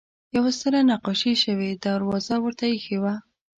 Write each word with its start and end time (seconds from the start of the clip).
یوه 0.35 0.49
ستره 0.57 0.79
نقاشي 0.89 1.33
شوې 1.43 1.69
دروازه 1.85 2.35
ورته 2.41 2.63
اېښې 2.71 2.97
وه. 3.03 3.13